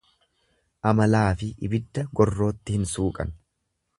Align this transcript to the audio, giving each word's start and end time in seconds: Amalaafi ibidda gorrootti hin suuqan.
Amalaafi 0.91 1.51
ibidda 1.69 2.05
gorrootti 2.21 2.79
hin 2.79 2.91
suuqan. 2.97 3.37